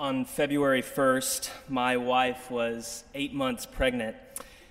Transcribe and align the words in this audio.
On 0.00 0.24
February 0.24 0.80
1st, 0.80 1.50
my 1.68 1.98
wife 1.98 2.50
was 2.50 3.04
eight 3.14 3.34
months 3.34 3.66
pregnant. 3.66 4.16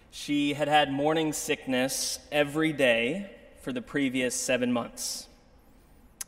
She 0.10 0.56
had 0.56 0.68
had 0.68 0.92
morning 0.92 1.34
sickness 1.34 2.18
every 2.32 2.74
day 2.74 3.30
for 3.62 3.72
the 3.72 3.80
previous 3.84 4.34
seven 4.34 4.74
months. 4.74 5.28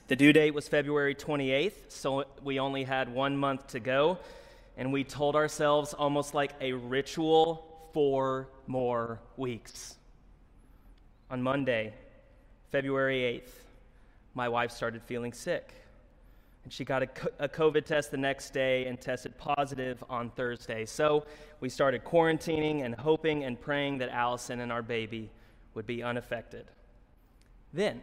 The 0.08 0.16
due 0.16 0.32
date 0.32 0.54
was 0.54 0.68
February 0.68 1.16
28th, 1.16 1.90
so 1.90 2.26
we 2.44 2.60
only 2.60 2.84
had 2.84 3.12
one 3.12 3.36
month 3.36 3.70
to 3.70 3.80
go, 3.80 4.20
and 4.78 4.94
we 4.94 5.04
told 5.04 5.36
ourselves 5.36 5.96
almost 5.96 6.36
like 6.36 6.52
a 6.62 6.74
ritual 6.74 7.90
four 7.94 8.50
more 8.68 9.20
weeks. 9.36 9.96
On 11.32 11.42
Monday, 11.42 11.96
February 12.72 13.42
8th, 13.48 13.52
my 14.36 14.48
wife 14.48 14.70
started 14.70 15.02
feeling 15.02 15.34
sick. 15.34 15.74
And 16.64 16.72
she 16.72 16.86
got 16.86 17.04
a, 17.04 17.10
a 17.40 17.50
COVID 17.50 17.86
test 17.86 18.12
the 18.12 18.18
next 18.18 18.52
day 18.52 18.86
and 18.86 19.00
tested 19.00 19.38
positive 19.38 20.04
on 20.10 20.30
Thursday. 20.30 20.86
So 20.86 21.26
we 21.60 21.70
started 21.70 22.04
quarantining 22.04 22.84
and 22.84 22.94
hoping 22.94 23.44
and 23.44 23.60
praying 23.60 23.98
that 24.00 24.10
Allison 24.10 24.60
and 24.60 24.72
our 24.72 24.84
baby 24.84 25.30
would 25.74 25.88
be 25.88 26.04
unaffected. 26.04 26.66
Then, 27.74 28.02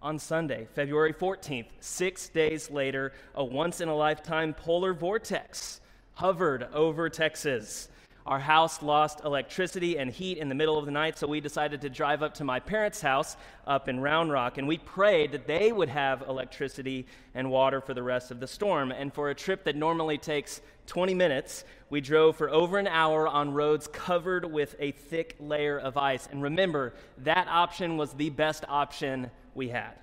on 0.00 0.18
Sunday, 0.18 0.66
February 0.74 1.12
14th, 1.12 1.68
six 1.78 2.28
days 2.28 2.70
later, 2.70 3.12
a 3.34 3.44
once 3.44 3.80
in 3.80 3.88
a 3.88 3.94
lifetime 3.94 4.52
polar 4.52 4.92
vortex 4.92 5.80
hovered 6.14 6.64
over 6.72 7.08
Texas. 7.08 7.88
Our 8.24 8.38
house 8.38 8.82
lost 8.82 9.22
electricity 9.24 9.98
and 9.98 10.08
heat 10.08 10.38
in 10.38 10.48
the 10.48 10.54
middle 10.54 10.78
of 10.78 10.86
the 10.86 10.92
night, 10.92 11.18
so 11.18 11.26
we 11.26 11.40
decided 11.40 11.80
to 11.80 11.90
drive 11.90 12.22
up 12.22 12.34
to 12.34 12.44
my 12.44 12.60
parents' 12.60 13.00
house 13.00 13.36
up 13.66 13.88
in 13.88 13.98
Round 13.98 14.30
Rock, 14.30 14.58
and 14.58 14.68
we 14.68 14.78
prayed 14.78 15.32
that 15.32 15.48
they 15.48 15.72
would 15.72 15.88
have 15.88 16.22
electricity 16.22 17.06
and 17.34 17.50
water 17.50 17.80
for 17.80 17.94
the 17.94 18.02
rest 18.02 18.30
of 18.30 18.38
the 18.38 18.46
storm. 18.46 18.92
And 18.92 19.12
for 19.12 19.30
a 19.30 19.34
trip 19.34 19.64
that 19.64 19.74
normally 19.74 20.18
takes 20.18 20.60
20 20.86 21.14
minutes, 21.14 21.64
we 21.90 22.00
drove 22.00 22.36
for 22.36 22.48
over 22.48 22.78
an 22.78 22.86
hour 22.86 23.26
on 23.26 23.54
roads 23.54 23.88
covered 23.88 24.44
with 24.44 24.76
a 24.78 24.92
thick 24.92 25.34
layer 25.40 25.78
of 25.78 25.96
ice. 25.96 26.28
And 26.30 26.44
remember, 26.44 26.94
that 27.18 27.48
option 27.48 27.96
was 27.96 28.12
the 28.12 28.30
best 28.30 28.64
option 28.68 29.32
we 29.54 29.68
had. 29.68 29.94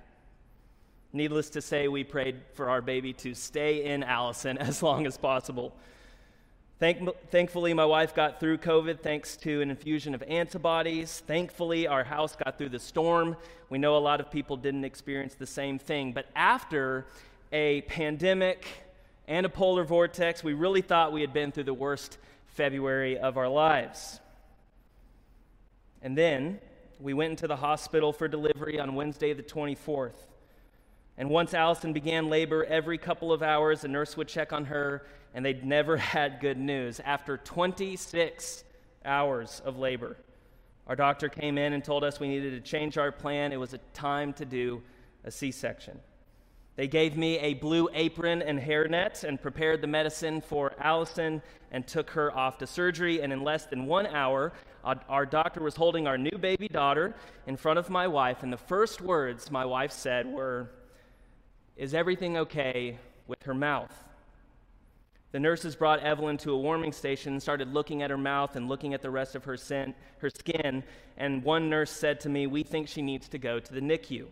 Needless 1.14 1.50
to 1.50 1.62
say, 1.62 1.88
we 1.88 2.04
prayed 2.04 2.36
for 2.52 2.68
our 2.68 2.82
baby 2.82 3.14
to 3.14 3.34
stay 3.34 3.84
in 3.84 4.02
Allison 4.02 4.58
as 4.58 4.82
long 4.82 5.06
as 5.06 5.16
possible. 5.16 5.74
Thank, 6.80 7.10
thankfully, 7.30 7.74
my 7.74 7.84
wife 7.84 8.14
got 8.14 8.40
through 8.40 8.56
COVID 8.56 9.00
thanks 9.00 9.36
to 9.36 9.60
an 9.60 9.68
infusion 9.68 10.14
of 10.14 10.22
antibodies. 10.22 11.22
Thankfully, 11.26 11.86
our 11.86 12.04
house 12.04 12.34
got 12.34 12.56
through 12.56 12.70
the 12.70 12.78
storm. 12.78 13.36
We 13.68 13.76
know 13.76 13.98
a 13.98 13.98
lot 13.98 14.18
of 14.18 14.30
people 14.30 14.56
didn't 14.56 14.84
experience 14.84 15.34
the 15.34 15.46
same 15.46 15.78
thing. 15.78 16.12
But 16.12 16.24
after 16.34 17.04
a 17.52 17.82
pandemic 17.82 18.66
and 19.28 19.44
a 19.44 19.50
polar 19.50 19.84
vortex, 19.84 20.42
we 20.42 20.54
really 20.54 20.80
thought 20.80 21.12
we 21.12 21.20
had 21.20 21.34
been 21.34 21.52
through 21.52 21.64
the 21.64 21.74
worst 21.74 22.16
February 22.46 23.18
of 23.18 23.36
our 23.36 23.48
lives. 23.48 24.18
And 26.00 26.16
then 26.16 26.60
we 26.98 27.12
went 27.12 27.32
into 27.32 27.46
the 27.46 27.56
hospital 27.56 28.10
for 28.10 28.26
delivery 28.26 28.80
on 28.80 28.94
Wednesday, 28.94 29.34
the 29.34 29.42
24th. 29.42 30.29
And 31.20 31.28
once 31.28 31.52
Allison 31.52 31.92
began 31.92 32.30
labor, 32.30 32.64
every 32.64 32.96
couple 32.96 33.30
of 33.30 33.42
hours, 33.42 33.84
a 33.84 33.88
nurse 33.88 34.16
would 34.16 34.26
check 34.26 34.54
on 34.54 34.64
her 34.64 35.04
and 35.34 35.44
they'd 35.44 35.66
never 35.66 35.96
had 35.98 36.40
good 36.40 36.56
news. 36.56 36.98
After 36.98 37.36
26 37.36 38.64
hours 39.04 39.60
of 39.66 39.76
labor, 39.76 40.16
our 40.86 40.96
doctor 40.96 41.28
came 41.28 41.58
in 41.58 41.74
and 41.74 41.84
told 41.84 42.04
us 42.04 42.18
we 42.18 42.28
needed 42.28 42.52
to 42.52 42.60
change 42.70 42.96
our 42.96 43.12
plan. 43.12 43.52
It 43.52 43.60
was 43.60 43.74
a 43.74 43.78
time 43.92 44.32
to 44.32 44.46
do 44.46 44.82
a 45.22 45.30
C 45.30 45.50
section. 45.50 46.00
They 46.76 46.88
gave 46.88 47.18
me 47.18 47.38
a 47.40 47.52
blue 47.52 47.90
apron 47.92 48.40
and 48.40 48.58
hairnet 48.58 49.22
and 49.22 49.38
prepared 49.38 49.82
the 49.82 49.88
medicine 49.88 50.40
for 50.40 50.72
Allison 50.80 51.42
and 51.70 51.86
took 51.86 52.08
her 52.12 52.34
off 52.34 52.56
to 52.58 52.66
surgery. 52.66 53.20
And 53.20 53.30
in 53.30 53.44
less 53.44 53.66
than 53.66 53.84
one 53.84 54.06
hour, 54.06 54.54
our 54.82 55.26
doctor 55.26 55.60
was 55.60 55.76
holding 55.76 56.06
our 56.06 56.16
new 56.16 56.38
baby 56.38 56.68
daughter 56.68 57.14
in 57.46 57.58
front 57.58 57.78
of 57.78 57.90
my 57.90 58.08
wife. 58.08 58.42
And 58.42 58.50
the 58.50 58.56
first 58.56 59.02
words 59.02 59.50
my 59.50 59.66
wife 59.66 59.92
said 59.92 60.24
were, 60.26 60.70
Is 61.80 61.94
everything 61.94 62.36
okay 62.36 62.98
with 63.26 63.42
her 63.44 63.54
mouth? 63.54 64.04
The 65.32 65.40
nurses 65.40 65.74
brought 65.74 66.00
Evelyn 66.00 66.36
to 66.38 66.52
a 66.52 66.58
warming 66.58 66.92
station 66.92 67.32
and 67.32 67.40
started 67.40 67.72
looking 67.72 68.02
at 68.02 68.10
her 68.10 68.18
mouth 68.18 68.54
and 68.54 68.68
looking 68.68 68.92
at 68.92 69.00
the 69.00 69.08
rest 69.08 69.34
of 69.34 69.44
her, 69.44 69.56
sin, 69.56 69.94
her 70.18 70.28
skin. 70.28 70.84
And 71.16 71.42
one 71.42 71.70
nurse 71.70 71.90
said 71.90 72.20
to 72.20 72.28
me, 72.28 72.46
We 72.46 72.64
think 72.64 72.86
she 72.86 73.00
needs 73.00 73.30
to 73.30 73.38
go 73.38 73.58
to 73.58 73.72
the 73.72 73.80
NICU. 73.80 74.26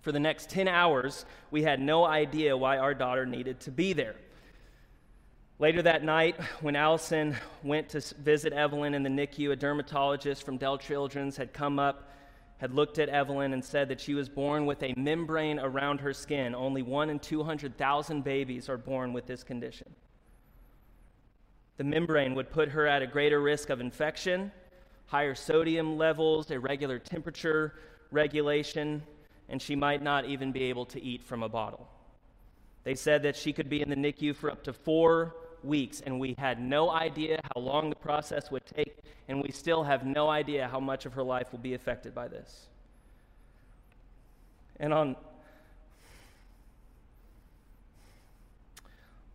For 0.00 0.12
the 0.12 0.18
next 0.18 0.48
10 0.48 0.66
hours, 0.66 1.26
we 1.50 1.62
had 1.62 1.78
no 1.78 2.06
idea 2.06 2.56
why 2.56 2.78
our 2.78 2.94
daughter 2.94 3.26
needed 3.26 3.60
to 3.60 3.70
be 3.70 3.92
there. 3.92 4.16
Later 5.58 5.82
that 5.82 6.02
night, 6.04 6.40
when 6.62 6.74
Allison 6.74 7.36
went 7.62 7.90
to 7.90 8.00
visit 8.14 8.54
Evelyn 8.54 8.94
in 8.94 9.02
the 9.02 9.10
NICU, 9.10 9.50
a 9.50 9.56
dermatologist 9.56 10.42
from 10.42 10.56
Dell 10.56 10.78
Children's 10.78 11.36
had 11.36 11.52
come 11.52 11.78
up 11.78 12.10
had 12.60 12.74
looked 12.74 12.98
at 12.98 13.08
Evelyn 13.08 13.54
and 13.54 13.64
said 13.64 13.88
that 13.88 13.98
she 13.98 14.12
was 14.12 14.28
born 14.28 14.66
with 14.66 14.82
a 14.82 14.92
membrane 14.94 15.58
around 15.58 15.98
her 16.00 16.12
skin. 16.12 16.54
Only 16.54 16.82
one 16.82 17.08
in 17.08 17.18
200,000 17.18 18.22
babies 18.22 18.68
are 18.68 18.76
born 18.76 19.14
with 19.14 19.26
this 19.26 19.42
condition. 19.42 19.88
The 21.78 21.84
membrane 21.84 22.34
would 22.34 22.50
put 22.50 22.68
her 22.68 22.86
at 22.86 23.00
a 23.00 23.06
greater 23.06 23.40
risk 23.40 23.70
of 23.70 23.80
infection, 23.80 24.52
higher 25.06 25.34
sodium 25.34 25.96
levels, 25.96 26.50
irregular 26.50 26.98
temperature 26.98 27.72
regulation, 28.10 29.02
and 29.48 29.62
she 29.62 29.74
might 29.74 30.02
not 30.02 30.26
even 30.26 30.52
be 30.52 30.64
able 30.64 30.84
to 30.84 31.02
eat 31.02 31.24
from 31.24 31.42
a 31.42 31.48
bottle. 31.48 31.88
They 32.84 32.94
said 32.94 33.22
that 33.22 33.36
she 33.36 33.54
could 33.54 33.70
be 33.70 33.80
in 33.80 33.88
the 33.88 33.96
NICU 33.96 34.36
for 34.36 34.50
up 34.50 34.64
to 34.64 34.74
four 34.74 35.34
weeks, 35.64 36.00
and 36.00 36.18
we 36.20 36.34
had 36.38 36.60
no 36.60 36.90
idea 36.90 37.40
how 37.54 37.60
long 37.60 37.90
the 37.90 37.96
process 37.96 38.50
would 38.50 38.66
take, 38.66 38.96
and 39.28 39.42
we 39.42 39.50
still 39.50 39.82
have 39.82 40.04
no 40.06 40.28
idea 40.28 40.68
how 40.68 40.80
much 40.80 41.06
of 41.06 41.12
her 41.14 41.22
life 41.22 41.52
will 41.52 41.58
be 41.58 41.74
affected 41.74 42.14
by 42.14 42.28
this. 42.28 42.68
And 44.78 44.92
on 44.92 45.16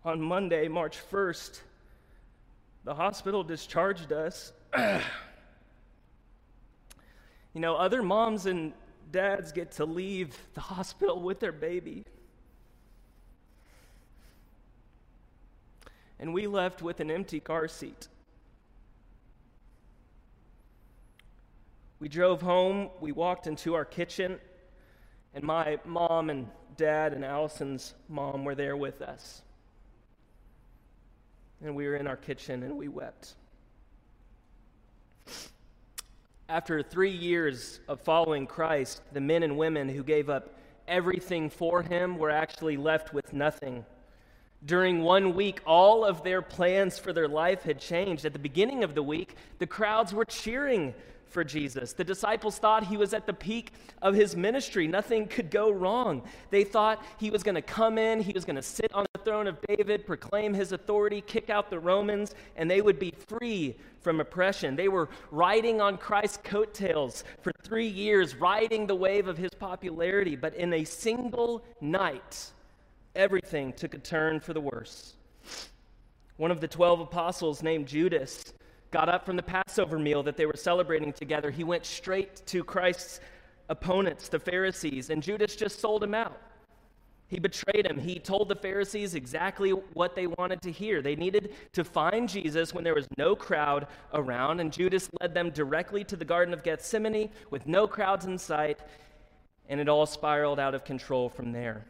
on 0.03 0.21
Monday, 0.21 0.67
March 0.67 0.99
1st, 1.11 1.61
the 2.83 2.93
hospital 2.93 3.43
discharged 3.43 4.13
us. 4.13 4.53
you 4.77 5.01
know, 7.55 7.75
other 7.75 8.03
moms 8.03 8.45
and 8.45 8.73
dads 9.11 9.51
get 9.51 9.71
to 9.71 9.85
leave 9.85 10.37
the 10.53 10.61
hospital 10.75 11.19
with 11.19 11.39
their 11.39 11.51
baby. 11.51 12.05
And 16.19 16.33
we 16.33 16.47
left 16.47 16.81
with 16.81 16.99
an 16.99 17.11
empty 17.11 17.39
car 17.39 17.67
seat. 17.67 18.07
We 21.99 22.09
drove 22.09 22.41
home, 22.41 22.89
we 22.99 23.11
walked 23.11 23.47
into 23.47 23.73
our 23.73 23.85
kitchen, 23.85 24.39
and 25.33 25.43
my 25.43 25.79
mom 25.85 26.29
and 26.29 26.47
dad 26.77 27.13
and 27.13 27.23
Allison's 27.23 27.93
mom 28.09 28.43
were 28.43 28.55
there 28.55 28.77
with 28.77 29.01
us. 29.01 29.41
And 31.63 31.75
we 31.75 31.87
were 31.87 31.95
in 31.95 32.07
our 32.07 32.17
kitchen 32.17 32.63
and 32.63 32.77
we 32.77 32.87
wept. 32.87 33.35
After 36.47 36.83
three 36.83 37.11
years 37.11 37.79
of 37.87 38.01
following 38.01 38.45
Christ, 38.45 39.01
the 39.13 39.21
men 39.21 39.41
and 39.41 39.57
women 39.57 39.89
who 39.89 40.03
gave 40.03 40.29
up 40.29 40.53
everything 40.87 41.49
for 41.49 41.81
him 41.81 42.17
were 42.17 42.29
actually 42.29 42.77
left 42.77 43.13
with 43.13 43.33
nothing 43.33 43.83
during 44.65 45.01
one 45.01 45.35
week, 45.35 45.61
all 45.65 46.05
of 46.05 46.23
their 46.23 46.41
plans 46.41 46.97
for 46.97 47.13
their 47.13 47.27
life 47.27 47.63
had 47.63 47.79
changed. 47.79 48.25
At 48.25 48.33
the 48.33 48.39
beginning 48.39 48.83
of 48.83 48.95
the 48.95 49.03
week, 49.03 49.35
the 49.59 49.67
crowds 49.67 50.13
were 50.13 50.25
cheering 50.25 50.93
for 51.35 51.43
Jesus. 51.43 51.91
The 51.91 52.03
disciples 52.03 52.57
thought 52.57 52.85
he 52.85 52.95
was 52.95 53.13
at 53.13 53.25
the 53.25 53.33
peak 53.33 53.73
of 54.01 54.15
his 54.15 54.37
ministry. 54.37 54.87
Nothing 54.87 55.27
could 55.27 55.51
go 55.51 55.69
wrong. 55.69 56.23
They 56.49 56.63
thought 56.63 57.03
he 57.17 57.29
was 57.29 57.43
going 57.43 57.55
to 57.55 57.61
come 57.61 57.97
in, 57.97 58.21
he 58.21 58.31
was 58.31 58.45
going 58.45 58.55
to 58.55 58.61
sit 58.61 58.91
on 58.93 59.05
the 59.13 59.19
throne 59.19 59.45
of 59.45 59.57
David, 59.67 60.05
proclaim 60.05 60.53
his 60.53 60.71
authority, 60.71 61.19
kick 61.19 61.49
out 61.49 61.69
the 61.69 61.79
Romans, 61.79 62.35
and 62.55 62.71
they 62.71 62.79
would 62.79 62.99
be 62.99 63.13
free 63.27 63.75
from 63.99 64.21
oppression. 64.21 64.77
They 64.77 64.87
were 64.87 65.09
riding 65.29 65.81
on 65.81 65.97
Christ's 65.97 66.39
coattails 66.43 67.25
for 67.41 67.51
three 67.63 67.87
years, 67.87 68.35
riding 68.35 68.87
the 68.87 68.95
wave 68.95 69.27
of 69.27 69.37
his 69.37 69.51
popularity. 69.53 70.37
But 70.37 70.55
in 70.55 70.71
a 70.71 70.85
single 70.85 71.65
night, 71.81 72.53
everything 73.15 73.73
took 73.73 73.93
a 73.93 73.99
turn 73.99 74.39
for 74.39 74.53
the 74.53 74.61
worse. 74.61 75.13
One 76.37 76.51
of 76.51 76.59
the 76.59 76.67
12 76.67 76.99
apostles, 76.99 77.63
named 77.63 77.87
Judas, 77.87 78.53
got 78.91 79.09
up 79.09 79.25
from 79.25 79.35
the 79.35 79.43
Passover 79.43 79.97
meal 79.97 80.23
that 80.23 80.37
they 80.37 80.45
were 80.45 80.55
celebrating 80.55 81.13
together. 81.13 81.51
He 81.51 81.63
went 81.63 81.85
straight 81.85 82.45
to 82.47 82.63
Christ's 82.63 83.19
opponents, 83.69 84.29
the 84.29 84.39
Pharisees, 84.39 85.09
and 85.09 85.23
Judas 85.23 85.55
just 85.55 85.79
sold 85.79 86.03
him 86.03 86.13
out. 86.13 86.39
He 87.27 87.39
betrayed 87.39 87.87
him. 87.87 87.97
He 87.97 88.19
told 88.19 88.49
the 88.49 88.55
Pharisees 88.55 89.15
exactly 89.15 89.71
what 89.71 90.15
they 90.15 90.27
wanted 90.27 90.61
to 90.61 90.71
hear. 90.71 91.01
They 91.01 91.15
needed 91.15 91.53
to 91.73 91.83
find 91.83 92.29
Jesus 92.29 92.73
when 92.73 92.83
there 92.83 92.93
was 92.93 93.07
no 93.17 93.35
crowd 93.35 93.87
around, 94.13 94.59
and 94.59 94.71
Judas 94.71 95.09
led 95.19 95.33
them 95.33 95.49
directly 95.49 96.03
to 96.03 96.15
the 96.15 96.25
Garden 96.25 96.53
of 96.53 96.61
Gethsemane 96.61 97.31
with 97.49 97.65
no 97.65 97.87
crowds 97.87 98.25
in 98.25 98.37
sight, 98.37 98.79
and 99.69 99.79
it 99.79 99.89
all 99.89 100.05
spiraled 100.05 100.59
out 100.59 100.75
of 100.75 100.85
control 100.85 101.29
from 101.29 101.51
there. 101.51 101.85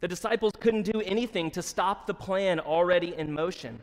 The 0.00 0.08
disciples 0.08 0.52
couldn't 0.60 0.82
do 0.82 1.00
anything 1.00 1.50
to 1.52 1.62
stop 1.62 2.06
the 2.06 2.14
plan 2.14 2.60
already 2.60 3.14
in 3.16 3.32
motion. 3.32 3.80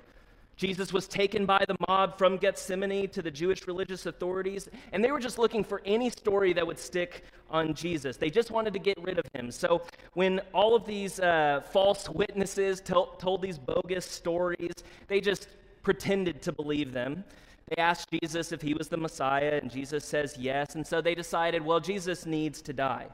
Jesus 0.57 0.94
was 0.94 1.07
taken 1.07 1.45
by 1.45 1.65
the 1.67 1.75
mob 1.89 2.17
from 2.17 2.38
Gethsemane 2.38 3.09
to 3.09 3.21
the 3.21 3.31
Jewish 3.31 3.67
religious 3.67 4.06
authorities, 4.06 4.69
and 4.94 5.03
they 5.03 5.12
were 5.12 5.19
just 5.19 5.38
looking 5.38 5.63
for 5.63 5.81
any 5.85 6.09
story 6.09 6.53
that 6.53 6.65
would 6.65 6.79
stick 6.79 7.25
on 7.50 7.73
Jesus. 7.73 8.15
They 8.15 8.29
just 8.29 8.51
wanted 8.51 8.71
to 8.73 8.79
get 8.79 8.97
rid 9.03 9.19
of 9.19 9.25
him. 9.33 9.51
So 9.51 9.81
when 10.13 10.39
all 10.53 10.73
of 10.73 10.85
these 10.85 11.19
uh, 11.19 11.62
false 11.71 12.09
witnesses 12.09 12.79
told, 12.79 13.19
told 13.19 13.41
these 13.41 13.57
bogus 13.57 14.06
stories, 14.06 14.73
they 15.07 15.19
just 15.19 15.50
pretended 15.83 16.41
to 16.44 16.53
believe 16.53 16.94
them. 16.94 17.25
They 17.67 17.81
asked 17.81 18.09
Jesus 18.23 18.53
if 18.53 18.62
he 18.62 18.73
was 18.73 18.88
the 18.88 18.97
Messiah, 18.97 19.59
and 19.62 19.69
Jesus 19.69 20.06
says 20.06 20.38
yes. 20.39 20.75
And 20.75 20.88
so 20.88 21.01
they 21.01 21.15
decided, 21.15 21.65
well, 21.65 21.81
Jesus 21.81 22.25
needs 22.25 22.62
to 22.62 22.71
die. 22.71 23.07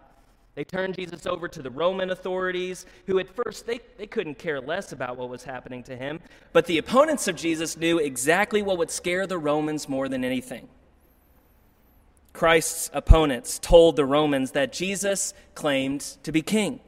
They 0.55 0.63
turned 0.65 0.95
Jesus 0.95 1.25
over 1.25 1.47
to 1.47 1.61
the 1.61 1.69
Roman 1.69 2.09
authorities, 2.09 2.85
who 3.07 3.19
at 3.19 3.29
first 3.29 3.65
they, 3.65 3.79
they 3.97 4.07
couldn't 4.07 4.37
care 4.37 4.59
less 4.59 4.91
about 4.91 5.15
what 5.15 5.29
was 5.29 5.43
happening 5.43 5.81
to 5.83 5.95
him. 5.95 6.19
But 6.51 6.65
the 6.65 6.77
opponents 6.77 7.27
of 7.27 7.37
Jesus 7.37 7.77
knew 7.77 7.99
exactly 7.99 8.61
what 8.61 8.77
would 8.77 8.91
scare 8.91 9.25
the 9.25 9.37
Romans 9.37 9.87
more 9.87 10.09
than 10.09 10.25
anything. 10.25 10.67
Christ's 12.33 12.89
opponents 12.93 13.59
told 13.59 13.95
the 13.95 14.05
Romans 14.05 14.51
that 14.51 14.73
Jesus 14.73 15.33
claimed 15.55 16.01
to 16.23 16.31
be 16.31 16.41
king. 16.41 16.81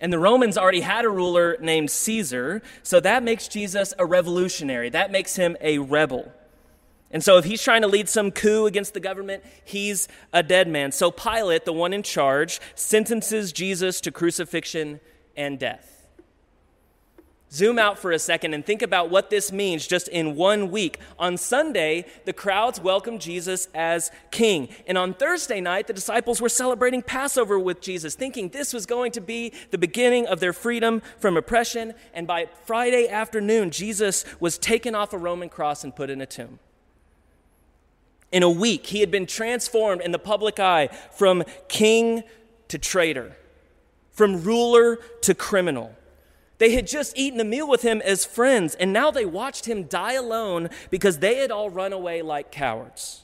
And 0.00 0.12
the 0.12 0.18
Romans 0.18 0.58
already 0.58 0.80
had 0.80 1.04
a 1.04 1.08
ruler 1.08 1.56
named 1.60 1.90
Caesar, 1.90 2.62
so 2.82 3.00
that 3.00 3.22
makes 3.22 3.48
Jesus 3.48 3.94
a 3.98 4.04
revolutionary. 4.04 4.90
That 4.90 5.10
makes 5.10 5.36
him 5.36 5.56
a 5.60 5.78
rebel. 5.78 6.32
And 7.10 7.22
so, 7.22 7.38
if 7.38 7.44
he's 7.44 7.62
trying 7.62 7.82
to 7.82 7.88
lead 7.88 8.08
some 8.08 8.30
coup 8.30 8.66
against 8.66 8.94
the 8.94 9.00
government, 9.00 9.44
he's 9.64 10.08
a 10.32 10.42
dead 10.42 10.68
man. 10.68 10.90
So, 10.92 11.10
Pilate, 11.10 11.64
the 11.64 11.72
one 11.72 11.92
in 11.92 12.02
charge, 12.02 12.60
sentences 12.74 13.52
Jesus 13.52 14.00
to 14.02 14.10
crucifixion 14.10 15.00
and 15.36 15.58
death. 15.58 15.96
Zoom 17.52 17.78
out 17.78 17.98
for 17.98 18.10
a 18.10 18.18
second 18.18 18.54
and 18.54 18.66
think 18.66 18.82
about 18.82 19.08
what 19.08 19.30
this 19.30 19.52
means 19.52 19.86
just 19.86 20.08
in 20.08 20.34
one 20.34 20.70
week. 20.70 20.98
On 21.18 21.36
Sunday, 21.36 22.04
the 22.24 22.32
crowds 22.32 22.80
welcomed 22.80 23.20
Jesus 23.20 23.68
as 23.72 24.10
king. 24.32 24.68
And 24.86 24.98
on 24.98 25.14
Thursday 25.14 25.60
night, 25.60 25.86
the 25.86 25.92
disciples 25.92 26.40
were 26.40 26.48
celebrating 26.48 27.02
Passover 27.02 27.58
with 27.58 27.80
Jesus, 27.80 28.16
thinking 28.16 28.48
this 28.48 28.74
was 28.74 28.84
going 28.84 29.12
to 29.12 29.20
be 29.20 29.52
the 29.70 29.78
beginning 29.78 30.26
of 30.26 30.40
their 30.40 30.52
freedom 30.52 31.02
from 31.18 31.36
oppression. 31.36 31.94
And 32.12 32.26
by 32.26 32.48
Friday 32.64 33.08
afternoon, 33.08 33.70
Jesus 33.70 34.24
was 34.40 34.58
taken 34.58 34.96
off 34.96 35.12
a 35.12 35.18
Roman 35.18 35.48
cross 35.48 35.84
and 35.84 35.94
put 35.94 36.10
in 36.10 36.20
a 36.20 36.26
tomb. 36.26 36.58
In 38.32 38.42
a 38.42 38.50
week, 38.50 38.86
he 38.86 39.00
had 39.00 39.10
been 39.10 39.26
transformed 39.26 40.02
in 40.02 40.12
the 40.12 40.18
public 40.18 40.58
eye 40.58 40.88
from 41.12 41.44
king 41.68 42.24
to 42.68 42.78
traitor, 42.78 43.36
from 44.12 44.42
ruler 44.42 44.96
to 45.22 45.34
criminal. 45.34 45.94
They 46.58 46.72
had 46.72 46.86
just 46.86 47.16
eaten 47.16 47.38
a 47.38 47.44
meal 47.44 47.68
with 47.68 47.82
him 47.82 48.00
as 48.02 48.24
friends, 48.24 48.74
and 48.74 48.92
now 48.92 49.10
they 49.10 49.26
watched 49.26 49.66
him 49.66 49.84
die 49.84 50.14
alone 50.14 50.70
because 50.90 51.18
they 51.18 51.36
had 51.36 51.50
all 51.50 51.70
run 51.70 51.92
away 51.92 52.22
like 52.22 52.50
cowards. 52.50 53.22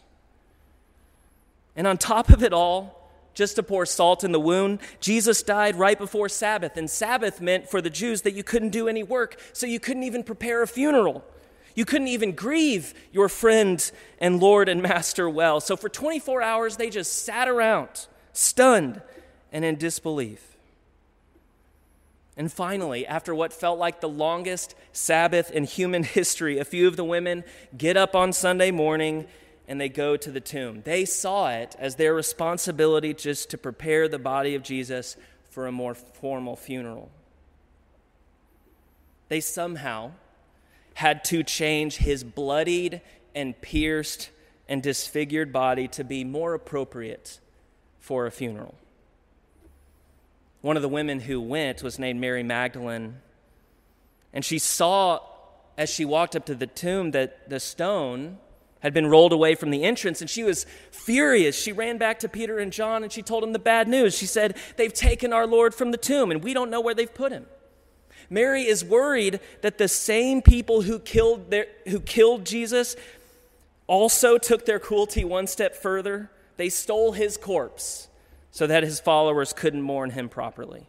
And 1.74 1.86
on 1.86 1.96
top 1.96 2.28
of 2.28 2.42
it 2.42 2.52
all, 2.52 3.10
just 3.34 3.56
to 3.56 3.62
pour 3.62 3.86
salt 3.86 4.24
in 4.24 4.32
the 4.32 4.40
wound, 4.40 4.80
Jesus 5.00 5.42
died 5.42 5.76
right 5.76 5.96
before 5.96 6.28
Sabbath. 6.28 6.76
And 6.76 6.90
Sabbath 6.90 7.40
meant 7.40 7.70
for 7.70 7.80
the 7.80 7.88
Jews 7.88 8.22
that 8.22 8.34
you 8.34 8.44
couldn't 8.44 8.68
do 8.68 8.88
any 8.88 9.02
work, 9.02 9.40
so 9.54 9.66
you 9.66 9.80
couldn't 9.80 10.02
even 10.02 10.22
prepare 10.22 10.62
a 10.62 10.66
funeral. 10.66 11.24
You 11.74 11.84
couldn't 11.84 12.08
even 12.08 12.32
grieve 12.32 12.94
your 13.12 13.28
friend 13.28 13.90
and 14.18 14.40
Lord 14.40 14.68
and 14.68 14.82
Master 14.82 15.28
well. 15.28 15.60
So 15.60 15.76
for 15.76 15.88
24 15.88 16.42
hours, 16.42 16.76
they 16.76 16.90
just 16.90 17.24
sat 17.24 17.48
around, 17.48 18.06
stunned 18.32 19.00
and 19.52 19.64
in 19.64 19.76
disbelief. 19.76 20.56
And 22.36 22.50
finally, 22.50 23.06
after 23.06 23.34
what 23.34 23.52
felt 23.52 23.78
like 23.78 24.00
the 24.00 24.08
longest 24.08 24.74
Sabbath 24.92 25.50
in 25.50 25.64
human 25.64 26.02
history, 26.18 26.58
a 26.58 26.64
few 26.64 26.88
of 26.88 26.96
the 26.96 27.04
women 27.04 27.44
get 27.76 27.96
up 27.96 28.14
on 28.14 28.32
Sunday 28.32 28.70
morning 28.70 29.26
and 29.68 29.80
they 29.80 29.88
go 29.88 30.16
to 30.16 30.30
the 30.30 30.40
tomb. 30.40 30.82
They 30.84 31.04
saw 31.04 31.50
it 31.50 31.76
as 31.78 31.96
their 31.96 32.14
responsibility 32.14 33.14
just 33.14 33.50
to 33.50 33.58
prepare 33.58 34.08
the 34.08 34.18
body 34.18 34.54
of 34.54 34.62
Jesus 34.62 35.16
for 35.50 35.66
a 35.66 35.72
more 35.72 35.94
formal 35.94 36.56
funeral. 36.56 37.10
They 39.28 39.40
somehow 39.40 40.12
had 40.94 41.24
to 41.24 41.42
change 41.42 41.96
his 41.96 42.24
bloodied 42.24 43.00
and 43.34 43.60
pierced 43.60 44.30
and 44.68 44.82
disfigured 44.82 45.52
body 45.52 45.88
to 45.88 46.04
be 46.04 46.24
more 46.24 46.54
appropriate 46.54 47.40
for 47.98 48.26
a 48.26 48.30
funeral. 48.30 48.74
One 50.60 50.76
of 50.76 50.82
the 50.82 50.88
women 50.88 51.20
who 51.20 51.40
went 51.40 51.82
was 51.82 51.98
named 51.98 52.20
Mary 52.20 52.42
Magdalene, 52.42 53.16
and 54.32 54.44
she 54.44 54.58
saw 54.58 55.20
as 55.76 55.90
she 55.90 56.04
walked 56.04 56.36
up 56.36 56.44
to 56.46 56.54
the 56.54 56.66
tomb 56.66 57.10
that 57.12 57.48
the 57.48 57.58
stone 57.58 58.38
had 58.80 58.92
been 58.92 59.06
rolled 59.06 59.32
away 59.32 59.54
from 59.54 59.70
the 59.70 59.84
entrance, 59.84 60.20
and 60.20 60.28
she 60.28 60.42
was 60.42 60.66
furious. 60.90 61.56
She 61.56 61.72
ran 61.72 61.98
back 61.98 62.18
to 62.20 62.28
Peter 62.28 62.58
and 62.58 62.72
John 62.72 63.02
and 63.02 63.12
she 63.12 63.22
told 63.22 63.42
them 63.42 63.52
the 63.52 63.58
bad 63.58 63.88
news. 63.88 64.16
She 64.16 64.26
said, 64.26 64.56
They've 64.76 64.92
taken 64.92 65.32
our 65.32 65.46
Lord 65.46 65.74
from 65.74 65.92
the 65.92 65.96
tomb, 65.96 66.30
and 66.30 66.42
we 66.42 66.52
don't 66.52 66.70
know 66.70 66.80
where 66.80 66.94
they've 66.94 67.12
put 67.12 67.32
him. 67.32 67.46
Mary 68.32 68.62
is 68.62 68.82
worried 68.82 69.40
that 69.60 69.76
the 69.76 69.86
same 69.86 70.40
people 70.40 70.80
who 70.80 70.98
killed, 70.98 71.50
their, 71.50 71.66
who 71.86 72.00
killed 72.00 72.46
Jesus 72.46 72.96
also 73.86 74.38
took 74.38 74.64
their 74.64 74.78
cruelty 74.78 75.22
one 75.22 75.46
step 75.46 75.76
further. 75.76 76.30
They 76.56 76.70
stole 76.70 77.12
his 77.12 77.36
corpse 77.36 78.08
so 78.50 78.66
that 78.66 78.84
his 78.84 79.00
followers 79.00 79.52
couldn't 79.52 79.82
mourn 79.82 80.10
him 80.10 80.30
properly. 80.30 80.86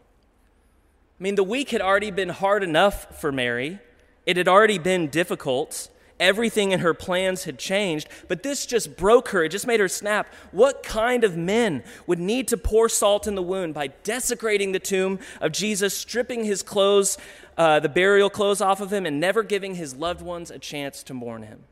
I 1.19 1.24
mean, 1.24 1.36
the 1.36 1.44
week 1.44 1.72
had 1.72 1.81
already 1.81 2.12
been 2.12 2.30
hard 2.30 2.63
enough 2.63 3.19
for 3.19 3.30
Mary, 3.30 3.80
it 4.25 4.38
had 4.38 4.48
already 4.48 4.78
been 4.78 5.10
difficult. 5.10 5.89
Everything 6.24 6.72
in 6.72 6.80
her 6.80 6.94
plans 6.94 7.44
had 7.44 7.60
changed, 7.60 8.08
but 8.30 8.44
this 8.44 8.66
just 8.66 8.96
broke 8.96 9.28
her. 9.30 9.44
It 9.44 9.50
just 9.50 9.68
made 9.68 9.81
her 9.81 9.90
snap. 9.90 10.34
What 10.54 10.81
kind 10.81 11.25
of 11.25 11.36
men 11.36 11.84
would 12.08 12.18
need 12.18 12.48
to 12.48 12.56
pour 12.56 12.88
salt 12.88 13.28
in 13.28 13.36
the 13.36 13.42
wound 13.42 13.74
by 13.74 13.88
desecrating 13.88 14.72
the 14.72 14.80
tomb 14.80 15.20
of 15.42 15.52
Jesus, 15.52 15.94
stripping 15.94 16.46
his 16.46 16.64
clothes, 16.64 17.18
uh, 17.58 17.81
the 17.81 17.90
burial 17.90 18.30
clothes 18.30 18.62
off 18.62 18.80
of 18.80 18.94
him, 18.94 19.06
and 19.06 19.20
never 19.20 19.44
giving 19.44 19.75
his 19.75 19.96
loved 19.96 20.22
ones 20.22 20.50
a 20.50 20.58
chance 20.58 21.04
to 21.04 21.14
mourn 21.14 21.44
him? 21.44 21.66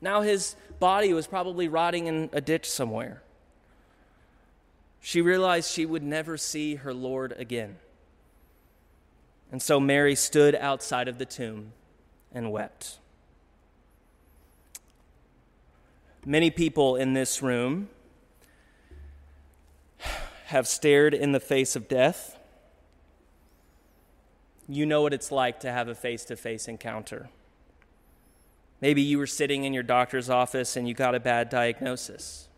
Now 0.00 0.22
his 0.22 0.56
body 0.80 1.12
was 1.12 1.28
probably 1.28 1.68
rotting 1.68 2.08
in 2.08 2.30
a 2.32 2.40
ditch 2.40 2.68
somewhere. 2.68 3.22
She 5.00 5.20
realized 5.20 5.70
she 5.70 5.86
would 5.86 6.02
never 6.02 6.36
see 6.36 6.74
her 6.74 6.92
Lord 6.92 7.32
again. 7.38 7.76
And 9.52 9.62
so 9.62 9.78
Mary 9.78 10.16
stood 10.16 10.56
outside 10.56 11.06
of 11.06 11.18
the 11.18 11.26
tomb 11.26 11.74
and 12.34 12.52
wept. 12.52 12.98
Many 16.24 16.50
people 16.50 16.96
in 16.96 17.14
this 17.14 17.42
room 17.42 17.88
have 20.46 20.68
stared 20.68 21.14
in 21.14 21.32
the 21.32 21.40
face 21.40 21.74
of 21.74 21.88
death. 21.88 22.38
You 24.68 24.86
know 24.86 25.02
what 25.02 25.12
it's 25.12 25.32
like 25.32 25.60
to 25.60 25.72
have 25.72 25.88
a 25.88 25.94
face 25.94 26.24
to 26.26 26.36
face 26.36 26.68
encounter. 26.68 27.28
Maybe 28.80 29.02
you 29.02 29.18
were 29.18 29.26
sitting 29.26 29.64
in 29.64 29.72
your 29.72 29.82
doctor's 29.82 30.30
office 30.30 30.76
and 30.76 30.86
you 30.86 30.94
got 30.94 31.14
a 31.14 31.20
bad 31.20 31.48
diagnosis. 31.48 32.48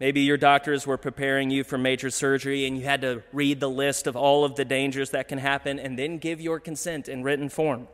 Maybe 0.00 0.22
your 0.22 0.36
doctors 0.36 0.86
were 0.86 0.96
preparing 0.96 1.50
you 1.50 1.62
for 1.62 1.78
major 1.78 2.10
surgery 2.10 2.66
and 2.66 2.76
you 2.76 2.84
had 2.84 3.00
to 3.02 3.22
read 3.32 3.60
the 3.60 3.70
list 3.70 4.06
of 4.06 4.16
all 4.16 4.44
of 4.44 4.56
the 4.56 4.64
dangers 4.64 5.10
that 5.10 5.28
can 5.28 5.38
happen 5.38 5.78
and 5.78 5.98
then 5.98 6.18
give 6.18 6.40
your 6.40 6.58
consent 6.58 7.08
in 7.08 7.22
written 7.22 7.48
form. 7.48 7.86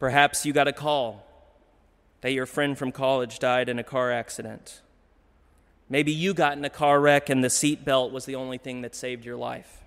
Perhaps 0.00 0.46
you 0.46 0.52
got 0.52 0.66
a 0.66 0.72
call 0.72 1.26
that 2.22 2.32
your 2.32 2.46
friend 2.46 2.76
from 2.76 2.90
college 2.90 3.38
died 3.38 3.68
in 3.68 3.78
a 3.78 3.84
car 3.84 4.10
accident. 4.10 4.80
Maybe 5.90 6.10
you 6.10 6.34
got 6.34 6.56
in 6.56 6.64
a 6.64 6.70
car 6.70 7.00
wreck 7.00 7.28
and 7.28 7.44
the 7.44 7.48
seatbelt 7.48 8.10
was 8.10 8.24
the 8.24 8.34
only 8.34 8.58
thing 8.58 8.80
that 8.80 8.94
saved 8.94 9.24
your 9.24 9.36
life. 9.36 9.84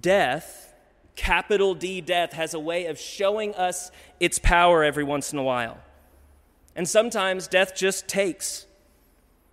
Death, 0.00 0.72
capital 1.16 1.74
D 1.74 2.00
death, 2.00 2.32
has 2.32 2.54
a 2.54 2.60
way 2.60 2.86
of 2.86 2.98
showing 2.98 3.54
us 3.56 3.90
its 4.20 4.38
power 4.38 4.84
every 4.84 5.04
once 5.04 5.32
in 5.32 5.38
a 5.38 5.42
while. 5.42 5.78
And 6.76 6.88
sometimes 6.88 7.48
death 7.48 7.74
just 7.74 8.06
takes. 8.06 8.66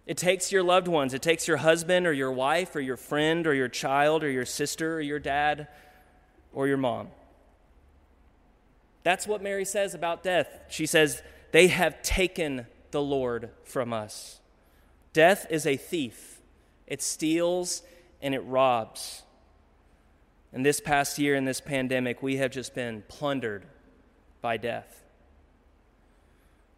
It 0.06 0.18
takes 0.18 0.52
your 0.52 0.64
loved 0.64 0.88
ones. 0.88 1.14
It 1.14 1.22
takes 1.22 1.48
your 1.48 1.58
husband 1.58 2.06
or 2.06 2.14
your 2.14 2.32
wife 2.32 2.76
or 2.76 2.82
your 2.82 2.98
friend 2.98 3.48
or 3.48 3.54
your 3.54 3.68
child 3.68 4.24
or 4.24 4.30
your 4.30 4.46
sister 4.46 4.96
or 4.96 5.02
your 5.02 5.20
dad 5.20 5.68
or 6.54 6.68
your 6.68 6.78
mom. 6.78 7.08
That's 9.04 9.28
what 9.28 9.42
Mary 9.42 9.66
says 9.66 9.94
about 9.94 10.24
death. 10.24 10.48
She 10.70 10.86
says, 10.86 11.22
They 11.52 11.68
have 11.68 12.02
taken 12.02 12.68
the 12.92 13.02
Lord 13.02 13.50
from 13.64 13.94
us. 13.94 14.40
Death 15.14 15.46
is 15.50 15.66
a 15.66 15.78
thief, 15.78 16.40
it 16.88 17.02
steals 17.02 17.82
and 18.22 18.36
it 18.36 18.42
robs. 18.42 19.24
And 20.54 20.66
this 20.66 20.82
past 20.82 21.18
year, 21.18 21.36
in 21.36 21.46
this 21.46 21.62
pandemic, 21.62 22.22
we 22.22 22.38
have 22.38 22.52
just 22.52 22.76
been 22.76 23.04
plundered 23.08 23.66
by 24.42 24.58
death. 24.58 25.02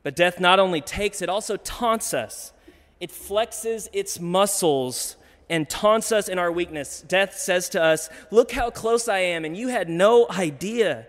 But 0.04 0.16
death 0.16 0.40
not 0.40 0.60
only 0.60 0.80
takes, 0.82 1.22
it 1.22 1.30
also 1.30 1.58
taunts 1.58 2.14
us. 2.14 2.54
It 3.00 3.10
flexes 3.10 3.88
its 3.92 4.20
muscles 4.20 5.16
and 5.50 5.70
taunts 5.70 6.12
us 6.12 6.30
in 6.30 6.38
our 6.38 6.52
weakness. 6.52 7.02
Death 7.02 7.36
says 7.36 7.70
to 7.70 7.82
us, 7.82 8.10
Look 8.32 8.52
how 8.52 8.70
close 8.70 9.08
I 9.08 9.20
am, 9.20 9.44
and 9.44 9.58
you 9.58 9.70
had 9.70 9.90
no 9.90 10.28
idea. 10.30 11.08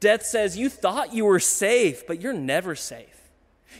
Death 0.00 0.24
says, 0.24 0.56
You 0.56 0.68
thought 0.68 1.14
you 1.14 1.26
were 1.26 1.38
safe, 1.38 2.06
but 2.06 2.20
you're 2.20 2.32
never 2.32 2.74
safe. 2.74 3.06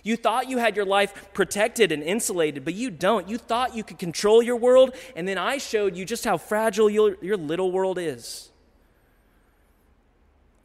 You 0.03 0.17
thought 0.17 0.49
you 0.49 0.59
had 0.59 0.77
your 0.77 0.85
life 0.85 1.33
protected 1.33 1.91
and 1.91 2.03
insulated, 2.03 2.65
but 2.65 2.75
you 2.75 2.91
don't. 2.91 3.29
You 3.29 3.39
thought 3.39 3.75
you 3.75 3.83
could 3.83 3.99
control 3.99 4.43
your 4.43 4.57
world, 4.57 4.95
and 5.17 5.27
then 5.27 5.37
I 5.37 5.59
showed 5.59 5.97
you 5.97 6.05
just 6.05 6.25
how 6.25 6.37
fragile 6.37 6.89
your, 6.89 7.17
your 7.21 7.37
little 7.37 7.73
world 7.73 7.99
is. 7.99 8.51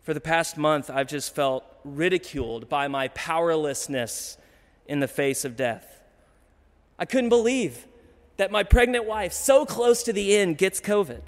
For 0.04 0.14
the 0.14 0.22
past 0.22 0.58
month, 0.58 0.92
I've 0.92 1.08
just 1.08 1.34
felt 1.34 1.66
ridiculed 1.84 2.70
by 2.70 2.88
my 2.88 3.08
powerlessness 3.10 4.38
in 4.86 5.00
the 5.00 5.08
face 5.08 5.44
of 5.44 5.56
death. 5.56 6.00
I 7.00 7.06
couldn't 7.06 7.30
believe 7.30 7.88
that 8.38 8.52
my 8.52 8.64
pregnant 8.64 9.06
wife, 9.06 9.34
so 9.34 9.66
close 9.66 10.04
to 10.04 10.14
the 10.14 10.36
end, 10.36 10.58
gets 10.58 10.80
COVID. 10.80 11.22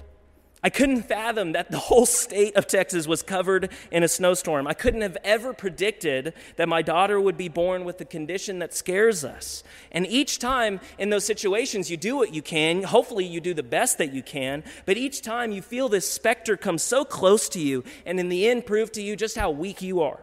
I 0.60 0.70
couldn't 0.70 1.02
fathom 1.02 1.52
that 1.52 1.70
the 1.70 1.78
whole 1.78 2.04
state 2.04 2.56
of 2.56 2.66
Texas 2.66 3.06
was 3.06 3.22
covered 3.22 3.70
in 3.92 4.02
a 4.02 4.08
snowstorm. 4.08 4.66
I 4.66 4.74
couldn't 4.74 5.02
have 5.02 5.16
ever 5.22 5.52
predicted 5.52 6.34
that 6.56 6.68
my 6.68 6.82
daughter 6.82 7.20
would 7.20 7.36
be 7.36 7.48
born 7.48 7.84
with 7.84 7.98
the 7.98 8.04
condition 8.04 8.58
that 8.58 8.74
scares 8.74 9.24
us. 9.24 9.62
And 9.92 10.04
each 10.06 10.40
time 10.40 10.80
in 10.98 11.10
those 11.10 11.24
situations, 11.24 11.92
you 11.92 11.96
do 11.96 12.16
what 12.16 12.34
you 12.34 12.42
can. 12.42 12.82
Hopefully, 12.82 13.24
you 13.24 13.40
do 13.40 13.54
the 13.54 13.62
best 13.62 13.98
that 13.98 14.12
you 14.12 14.20
can. 14.20 14.64
But 14.84 14.96
each 14.96 15.22
time 15.22 15.52
you 15.52 15.62
feel 15.62 15.88
this 15.88 16.10
specter 16.10 16.56
come 16.56 16.78
so 16.78 17.04
close 17.04 17.48
to 17.50 17.60
you, 17.60 17.84
and 18.04 18.18
in 18.18 18.28
the 18.28 18.48
end, 18.48 18.66
prove 18.66 18.90
to 18.92 19.02
you 19.02 19.14
just 19.14 19.36
how 19.36 19.50
weak 19.50 19.80
you 19.80 20.00
are. 20.00 20.20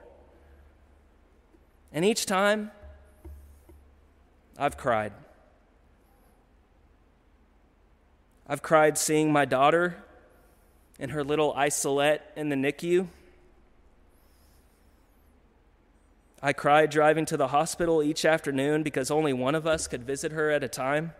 And 1.94 2.04
each 2.04 2.25
time, 2.25 2.72
I've 4.58 4.75
cried. 4.75 5.13
I've 8.48 8.62
cried 8.62 8.98
seeing 8.98 9.32
my 9.32 9.46
daughter 9.46 9.96
in 11.00 11.10
her 11.10 11.24
little 11.24 11.54
isolette 11.54 12.32
in 12.36 12.50
the 12.50 12.56
NICU. 12.56 13.08
I 16.42 16.54
cried 16.54 16.90
driving 16.90 17.25
to 17.25 17.38
the 17.38 17.48
hospital 17.48 18.04
each 18.04 18.24
afternoon 18.24 18.84
because 18.84 19.10
only 19.10 19.34
one 19.34 19.56
of 19.56 19.66
us 19.66 19.88
could 19.88 20.04
visit 20.04 20.32
her 20.32 20.52
at 20.52 20.64
a 20.64 20.68
time. 20.68 21.14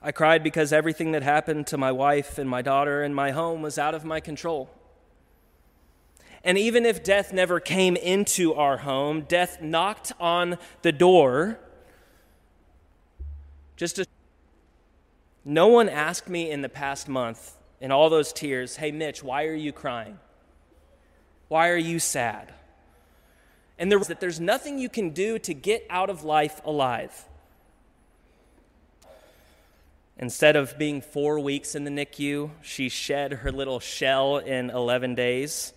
I 0.00 0.12
cried 0.12 0.44
because 0.44 0.72
everything 0.72 1.12
that 1.12 1.22
happened 1.22 1.66
to 1.68 1.78
my 1.78 1.90
wife 1.90 2.38
and 2.38 2.48
my 2.48 2.62
daughter 2.62 3.02
and 3.02 3.14
my 3.14 3.32
home 3.32 3.62
was 3.62 3.78
out 3.78 3.94
of 3.94 4.04
my 4.04 4.20
control. 4.20 4.70
And 6.44 6.56
even 6.56 6.86
if 6.86 7.02
death 7.02 7.32
never 7.32 7.58
came 7.58 7.96
into 7.96 8.54
our 8.54 8.76
home, 8.76 9.22
death 9.22 9.60
knocked 9.60 10.12
on 10.20 10.58
the 10.82 10.92
door 10.92 11.58
just 13.76 13.96
to 13.96 14.06
no 15.46 15.68
one 15.68 15.88
asked 15.88 16.28
me 16.28 16.50
in 16.50 16.60
the 16.60 16.68
past 16.68 17.08
month, 17.08 17.56
in 17.80 17.92
all 17.92 18.10
those 18.10 18.32
tears, 18.32 18.76
hey, 18.76 18.90
Mitch, 18.90 19.22
why 19.22 19.44
are 19.44 19.54
you 19.54 19.72
crying? 19.72 20.18
Why 21.46 21.68
are 21.68 21.76
you 21.76 22.00
sad? 22.00 22.52
And 23.78 23.88
there 23.88 23.98
was 23.98 24.08
that 24.08 24.18
there's 24.18 24.40
nothing 24.40 24.78
you 24.78 24.88
can 24.88 25.10
do 25.10 25.38
to 25.38 25.54
get 25.54 25.86
out 25.88 26.10
of 26.10 26.24
life 26.24 26.60
alive. 26.64 27.26
Instead 30.18 30.56
of 30.56 30.76
being 30.78 31.00
four 31.00 31.38
weeks 31.38 31.76
in 31.76 31.84
the 31.84 31.90
NICU, 31.90 32.50
she 32.60 32.88
shed 32.88 33.32
her 33.34 33.52
little 33.52 33.78
shell 33.78 34.38
in 34.38 34.70
11 34.70 35.14
days. 35.14 35.72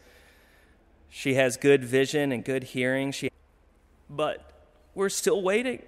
She 1.11 1.35
has 1.35 1.57
good 1.57 1.83
vision 1.83 2.31
and 2.31 2.43
good 2.43 2.63
hearing. 2.63 3.11
She, 3.11 3.29
but 4.09 4.49
we're 4.95 5.09
still 5.09 5.43
waiting. 5.43 5.83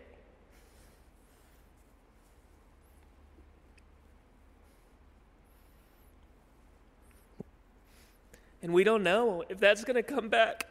And 8.61 8.73
we 8.73 8.83
don't 8.83 9.03
know 9.03 9.43
if 9.49 9.59
that's 9.59 9.83
going 9.83 9.95
to 9.95 10.03
come 10.03 10.29
back. 10.29 10.67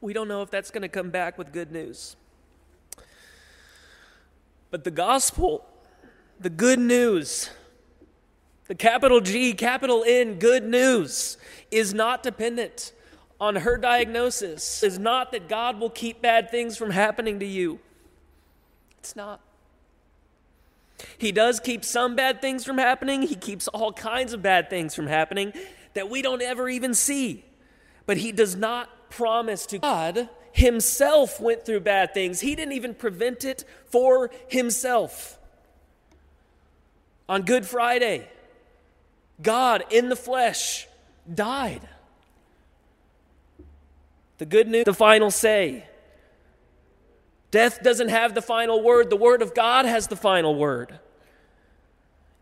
We 0.00 0.12
don't 0.12 0.28
know 0.28 0.42
if 0.42 0.50
that's 0.50 0.70
going 0.70 0.82
to 0.82 0.88
come 0.88 1.10
back 1.10 1.38
with 1.38 1.52
good 1.52 1.72
news. 1.72 2.16
But 4.70 4.84
the 4.84 4.90
gospel, 4.90 5.64
the 6.38 6.50
good 6.50 6.78
news, 6.78 7.48
the 8.66 8.74
capital 8.74 9.20
G, 9.20 9.54
capital 9.54 10.04
N, 10.06 10.38
good 10.38 10.64
news, 10.64 11.38
is 11.70 11.94
not 11.94 12.22
dependent 12.22 12.92
on 13.40 13.56
her 13.56 13.78
diagnosis, 13.78 14.82
is 14.82 14.98
not 14.98 15.32
that 15.32 15.48
God 15.48 15.80
will 15.80 15.90
keep 15.90 16.20
bad 16.20 16.50
things 16.50 16.76
from 16.76 16.90
happening 16.90 17.40
to 17.40 17.46
you. 17.46 17.78
It's 18.98 19.16
not. 19.16 19.40
He 21.18 21.32
does 21.32 21.60
keep 21.60 21.84
some 21.84 22.14
bad 22.14 22.40
things 22.40 22.64
from 22.64 22.78
happening, 22.78 23.22
He 23.22 23.34
keeps 23.34 23.68
all 23.68 23.92
kinds 23.92 24.32
of 24.32 24.42
bad 24.42 24.68
things 24.68 24.94
from 24.94 25.06
happening 25.06 25.52
that 25.94 26.10
we 26.10 26.22
don't 26.22 26.42
ever 26.42 26.68
even 26.68 26.94
see. 26.94 27.44
But 28.06 28.18
he 28.18 28.32
does 28.32 28.54
not 28.54 29.10
promise 29.10 29.66
to 29.66 29.78
God 29.78 30.28
himself 30.54 31.40
went 31.40 31.66
through 31.66 31.80
bad 31.80 32.14
things. 32.14 32.40
He 32.40 32.54
didn't 32.54 32.74
even 32.74 32.94
prevent 32.94 33.44
it 33.44 33.64
for 33.86 34.30
himself. 34.46 35.36
On 37.28 37.42
Good 37.42 37.66
Friday, 37.66 38.28
God 39.42 39.84
in 39.90 40.10
the 40.10 40.16
flesh 40.16 40.86
died. 41.32 41.80
The 44.38 44.46
good 44.46 44.68
news, 44.68 44.84
the 44.84 44.94
final 44.94 45.32
say. 45.32 45.86
Death 47.50 47.82
doesn't 47.82 48.08
have 48.08 48.34
the 48.34 48.42
final 48.42 48.80
word, 48.80 49.10
the 49.10 49.16
word 49.16 49.42
of 49.42 49.54
God 49.54 49.86
has 49.86 50.06
the 50.06 50.16
final 50.16 50.54
word. 50.54 51.00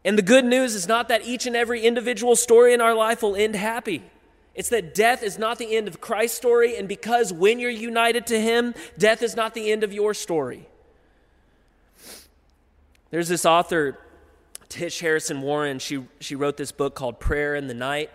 And 0.05 0.19
the 0.19 0.23
good 0.23 0.45
news 0.45 0.75
is 0.75 0.89
not 0.89 1.09
that 1.09 1.25
each 1.25 1.47
and 1.47 1.55
every 1.55 1.83
individual 1.83 2.35
story 2.35 2.75
in 2.75 2.81
our 2.81 2.95
life 2.95 3.23
will 3.23 3.37
end 3.37 3.55
happy. 3.55 4.03
It's 4.55 4.69
that 4.71 4.95
death 4.95 5.23
is 5.23 5.39
not 5.39 5.59
the 5.59 5.77
end 5.77 5.89
of 5.89 6.01
Christ's 6.01 6.37
story, 6.37 6.77
and 6.77 6.87
because 6.87 7.33
when 7.33 7.59
you're 7.59 7.71
united 7.71 8.27
to 8.27 8.41
Him, 8.41 8.75
death 8.99 9.23
is 9.23 9.35
not 9.35 9.55
the 9.55 9.71
end 9.71 9.85
of 9.85 9.93
your 9.93 10.13
story. 10.13 10.67
There's 13.11 13.29
this 13.29 13.47
author, 13.47 13.99
Tish 14.69 15.01
Harrison 15.01 15.41
Warren. 15.43 15.79
She, 15.79 16.05
she 16.21 16.35
wrote 16.35 16.57
this 16.57 16.73
book 16.73 16.95
called 16.95 17.21
Prayer 17.21 17.55
in 17.55 17.67
the 17.67 17.75
Night. 17.75 18.11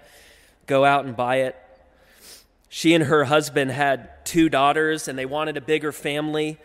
Go 0.65 0.83
out 0.83 1.05
and 1.05 1.15
buy 1.15 1.37
it. 1.37 1.55
She 2.69 2.93
and 2.93 3.03
her 3.03 3.23
husband 3.23 3.71
had 3.71 4.25
two 4.25 4.49
daughters, 4.49 5.07
and 5.07 5.17
they 5.17 5.25
wanted 5.25 5.55
a 5.55 5.61
bigger 5.61 5.91
family. 5.91 6.57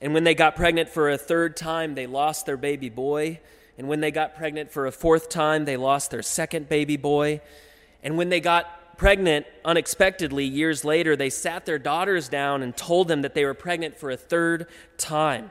And 0.00 0.14
when 0.14 0.24
they 0.24 0.34
got 0.34 0.56
pregnant 0.56 0.88
for 0.88 1.10
a 1.10 1.18
third 1.18 1.56
time, 1.56 1.94
they 1.94 2.06
lost 2.06 2.46
their 2.46 2.56
baby 2.56 2.88
boy. 2.88 3.40
And 3.82 3.88
when 3.88 3.98
they 3.98 4.12
got 4.12 4.36
pregnant 4.36 4.70
for 4.70 4.86
a 4.86 4.92
fourth 4.92 5.28
time, 5.28 5.64
they 5.64 5.76
lost 5.76 6.12
their 6.12 6.22
second 6.22 6.68
baby 6.68 6.96
boy. 6.96 7.40
And 8.04 8.16
when 8.16 8.28
they 8.28 8.38
got 8.38 8.96
pregnant 8.96 9.44
unexpectedly 9.64 10.44
years 10.44 10.84
later, 10.84 11.16
they 11.16 11.30
sat 11.30 11.66
their 11.66 11.80
daughters 11.80 12.28
down 12.28 12.62
and 12.62 12.76
told 12.76 13.08
them 13.08 13.22
that 13.22 13.34
they 13.34 13.44
were 13.44 13.54
pregnant 13.54 13.98
for 13.98 14.12
a 14.12 14.16
third 14.16 14.68
time. 14.98 15.50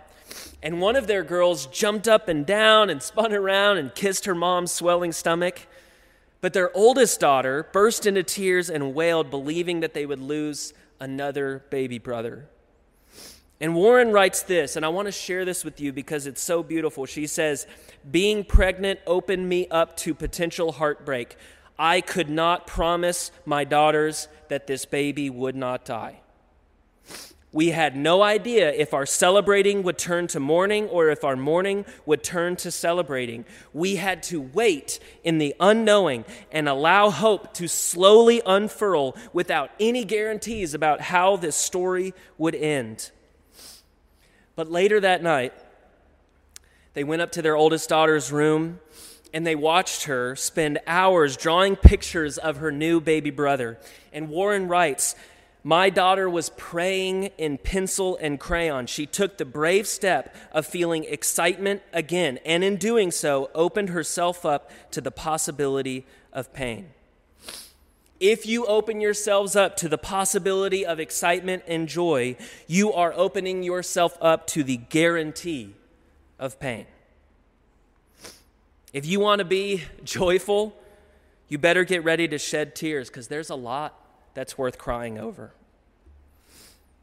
And 0.64 0.80
one 0.80 0.96
of 0.96 1.08
their 1.08 1.26
girls 1.26 1.66
jumped 1.66 2.08
up 2.08 2.30
and 2.30 2.46
down 2.46 2.90
and 2.90 3.04
spun 3.04 3.34
around 3.34 3.80
and 3.80 3.94
kissed 3.94 4.24
her 4.24 4.34
mom's 4.34 4.72
swelling 4.72 5.12
stomach. 5.12 5.68
But 6.40 6.54
their 6.54 6.74
oldest 6.74 7.20
daughter 7.20 7.68
burst 7.74 8.06
into 8.06 8.24
tears 8.24 8.70
and 8.70 8.96
wailed, 8.96 9.30
believing 9.30 9.82
that 9.82 9.94
they 9.94 10.06
would 10.06 10.22
lose 10.22 10.74
another 11.02 11.66
baby 11.70 12.00
brother. 12.00 12.48
And 13.62 13.76
Warren 13.76 14.12
writes 14.12 14.42
this, 14.42 14.76
and 14.76 14.84
I 14.84 14.90
want 14.90 15.06
to 15.06 15.12
share 15.12 15.46
this 15.46 15.64
with 15.64 15.80
you 15.80 15.94
because 15.94 16.26
it's 16.26 16.42
so 16.42 16.64
beautiful. 16.64 17.06
She 17.06 17.28
says, 17.28 17.68
Being 18.10 18.44
pregnant 18.44 19.00
opened 19.06 19.48
me 19.48 19.68
up 19.70 19.96
to 19.98 20.16
potential 20.16 20.72
heartbreak. 20.72 21.38
I 21.78 22.02
could 22.02 22.28
not 22.28 22.66
promise 22.66 23.32
my 23.46 23.64
daughters 23.64 24.28
that 24.50 24.66
this 24.66 24.86
baby 24.86 25.30
would 25.30 25.56
not 25.56 25.86
die. 25.86 26.22
We 27.54 27.70
had 27.70 27.96
no 27.96 28.24
idea 28.24 28.72
if 28.72 28.96
our 28.96 29.06
celebrating 29.06 29.84
would 29.84 29.98
turn 29.98 30.26
to 30.28 30.40
mourning 30.40 30.88
or 30.88 31.10
if 31.10 31.24
our 31.24 31.36
mourning 31.36 31.86
would 32.06 32.24
turn 32.24 32.56
to 32.58 32.72
celebrating. 32.72 33.46
We 33.74 33.98
had 33.98 34.24
to 34.24 34.42
wait 34.42 35.00
in 35.24 35.38
the 35.38 35.54
unknowing 35.60 36.26
and 36.52 36.68
allow 36.68 37.12
hope 37.12 37.54
to 37.56 37.68
slowly 37.68 38.42
unfurl 38.44 39.16
without 39.34 39.70
any 39.80 40.04
guarantees 40.04 40.74
about 40.74 41.02
how 41.02 41.36
this 41.36 41.56
story 41.56 42.16
would 42.40 42.56
end. 42.56 43.12
But 44.56 44.72
later 44.72 45.00
that 45.00 45.24
night, 45.24 45.54
they 46.94 47.04
went 47.04 47.22
up 47.22 47.32
to 47.34 47.42
their 47.42 47.56
oldest 47.56 47.90
daughter's 47.90 48.32
room 48.32 48.80
and 49.34 49.48
they 49.48 49.56
watched 49.56 50.04
her 50.04 50.36
spend 50.36 50.80
hours 50.86 51.38
drawing 51.38 51.76
pictures 51.76 52.38
of 52.38 52.58
her 52.58 52.72
new 52.72 53.00
baby 53.00 53.30
brother. 53.30 53.80
And 54.12 54.30
Warren 54.30 54.68
writes, 54.68 55.16
my 55.64 55.90
daughter 55.92 56.30
was 56.30 56.50
praying 56.58 57.26
in 57.38 57.58
pencil 57.60 58.18
and 58.20 58.40
crayon. 58.40 58.88
She 58.88 59.06
took 59.06 59.38
the 59.38 59.46
brave 59.46 59.88
step 59.88 60.36
of 60.52 60.66
feeling 60.66 61.04
excitement 61.04 61.84
again, 61.94 62.40
and 62.46 62.64
in 62.64 62.78
doing 62.78 63.12
so, 63.12 63.52
opened 63.54 63.90
herself 63.90 64.44
up 64.44 64.72
to 64.92 65.02
the 65.02 65.12
possibility 65.12 66.06
of 66.34 66.52
pain. 66.52 66.90
If 68.22 68.46
you 68.46 68.68
open 68.68 69.02
yourselves 69.02 69.56
up 69.56 69.76
to 69.78 69.90
the 69.90 69.98
possibility 69.98 70.86
of 70.86 71.00
excitement 71.00 71.64
and 71.68 71.88
joy, 71.88 72.38
you 72.68 72.94
are 72.94 73.12
opening 73.14 73.64
yourself 73.64 74.16
up 74.22 74.46
to 74.48 74.64
the 74.64 74.78
guarantee 74.78 75.74
of 76.38 76.60
pain. 76.60 76.86
If 78.94 79.08
you 79.08 79.20
want 79.20 79.40
to 79.40 79.46
be 79.46 79.86
joyful, 80.04 80.78
you 81.48 81.58
better 81.58 81.84
get 81.84 82.04
ready 82.04 82.28
to 82.28 82.38
shed 82.38 82.76
tears 82.76 83.10
because 83.10 83.28
there's 83.28 83.50
a 83.50 83.56
lot 83.56 84.00
that's 84.36 84.56
worth 84.56 84.78
crying 84.78 85.18
over. 85.18 85.54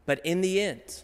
But 0.07 0.21
in 0.25 0.41
the 0.41 0.61
end, 0.61 1.03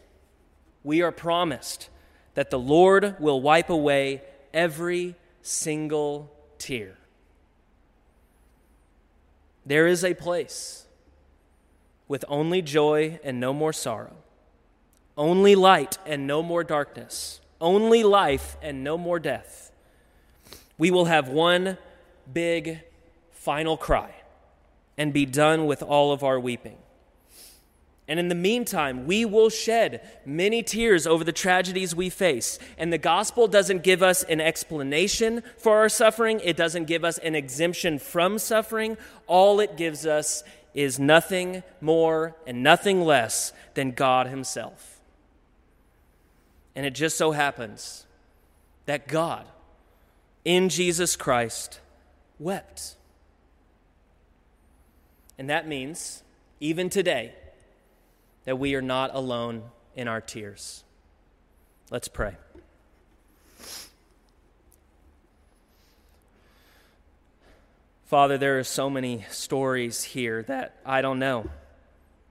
we 0.85 1.03
are 1.03 1.11
promised 1.11 1.89
that 2.35 2.51
the 2.51 2.59
Lord 2.59 3.17
will 3.19 3.43
wipe 3.43 3.69
away 3.69 4.23
every 4.53 5.17
single 5.43 6.33
tear. 6.59 6.99
There 9.67 9.87
is 9.87 10.05
a 10.05 10.15
place 10.15 10.87
with 12.07 12.25
only 12.29 12.61
joy 12.61 13.19
and 13.25 13.41
no 13.41 13.53
more 13.53 13.73
sorrow, 13.73 14.17
only 15.17 15.55
light 15.55 15.99
and 16.05 16.27
no 16.27 16.43
more 16.43 16.65
darkness, 16.65 17.41
only 17.61 18.03
life 18.03 18.57
and 18.61 18.85
no 18.85 18.99
more 18.99 19.19
death. 19.19 19.73
We 20.77 20.91
will 20.91 21.07
have 21.07 21.29
one 21.29 21.79
big 22.31 22.81
final 23.31 23.77
cry 23.77 24.15
and 24.99 25.13
be 25.13 25.25
done 25.25 25.67
with 25.67 25.83
all 25.83 26.13
of 26.13 26.23
our 26.23 26.39
weeping. 26.39 26.77
And 28.07 28.21
in 28.21 28.29
the 28.29 28.35
meantime, 28.35 29.07
we 29.07 29.25
will 29.25 29.49
shed 29.49 30.07
many 30.27 30.63
tears 30.63 31.07
over 31.07 31.25
the 31.25 31.33
tragedies 31.33 31.95
we 31.95 32.11
face. 32.11 32.59
And 32.77 32.93
the 32.93 32.99
gospel 32.99 33.49
doesn't 33.49 33.83
give 33.83 34.03
us 34.03 34.23
an 34.25 34.43
explanation 34.43 35.43
for 35.57 35.79
our 35.79 35.89
suffering, 35.89 36.41
it 36.45 36.57
doesn't 36.57 36.85
give 36.85 37.05
us 37.05 37.17
an 37.19 37.35
exemption 37.35 37.99
from 37.99 38.39
suffering. 38.39 38.99
All 39.27 39.59
it 39.61 39.77
gives 39.77 40.05
us 40.05 40.45
is 40.75 40.99
nothing 40.99 41.63
more 41.81 42.37
and 42.47 42.63
nothing 42.63 43.01
less 43.03 43.53
than 43.73 43.93
God 43.93 44.27
Himself. 44.27 45.01
And 46.77 46.85
it 46.85 46.91
just 46.91 47.17
so 47.17 47.31
happens 47.31 48.05
that 48.85 49.09
God, 49.09 49.47
in 50.45 50.69
Jesus 50.69 51.17
Christ, 51.17 51.81
wept. 52.39 52.97
And 55.39 55.49
that 55.49 55.67
means, 55.67 56.23
even 56.61 56.91
today, 56.91 57.33
that 58.45 58.59
we 58.59 58.75
are 58.75 58.83
not 58.83 59.15
alone 59.15 59.63
in 59.95 60.09
our 60.09 60.21
tears. 60.21 60.85
Let's 61.91 62.09
pray. 62.09 62.37
Father, 68.07 68.39
there 68.39 68.59
are 68.59 68.65
so 68.65 68.89
many 68.89 69.25
stories 69.31 70.03
here 70.03 70.43
that 70.45 70.77
I 70.85 71.03
don't 71.03 71.19
know. 71.19 71.51